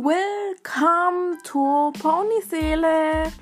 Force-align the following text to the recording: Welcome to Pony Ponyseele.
Welcome 0.00 1.38
to 1.42 1.90
Pony 1.98 2.40
Ponyseele. 2.40 3.32